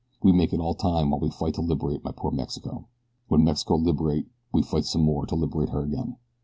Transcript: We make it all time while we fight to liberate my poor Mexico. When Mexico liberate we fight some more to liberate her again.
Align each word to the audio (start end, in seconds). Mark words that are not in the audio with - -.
We 0.23 0.31
make 0.31 0.51
it 0.51 0.59
all 0.59 0.73
time 0.73 1.11
while 1.11 1.19
we 1.19 1.29
fight 1.29 1.53
to 1.53 1.61
liberate 1.61 2.03
my 2.03 2.11
poor 2.11 2.31
Mexico. 2.31 2.87
When 3.27 3.43
Mexico 3.43 3.75
liberate 3.75 4.25
we 4.51 4.63
fight 4.63 4.85
some 4.85 5.03
more 5.03 5.27
to 5.27 5.35
liberate 5.35 5.69
her 5.69 5.83
again. 5.83 6.15